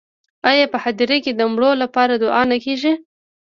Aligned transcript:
آیا 0.49 0.65
په 0.73 0.77
هدیره 0.83 1.17
کې 1.23 1.31
د 1.35 1.41
مړو 1.53 1.71
لپاره 1.83 2.13
دعا 2.23 2.41
نه 2.51 2.57
کیږي؟ 2.63 2.93